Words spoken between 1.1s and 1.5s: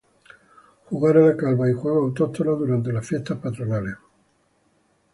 a la